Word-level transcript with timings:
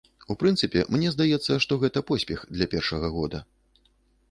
У 0.33 0.35
прынцыпе, 0.43 0.79
мне 0.95 1.11
здаецца, 1.15 1.59
што 1.67 1.77
гэта 1.85 2.03
поспех 2.09 2.39
для 2.57 2.65
першага 2.75 3.15
года. 3.21 3.45